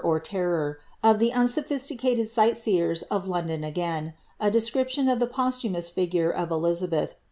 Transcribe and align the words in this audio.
or 0.03 0.19
terror, 0.19 0.79
of 1.03 1.19
the 1.19 1.31
unsophisticated 1.31 2.27
sight 2.27 2.57
Beers 2.65 3.03
of 3.11 3.27
London 3.27 3.63
again, 3.63 4.15
i 4.39 4.49
de 4.49 4.59
scription 4.59 5.07
of 5.07 5.19
the 5.19 5.27
posthumous 5.27 5.91
figure 5.91 6.31
of 6.31 6.49
Eljzabeih. 6.49 7.11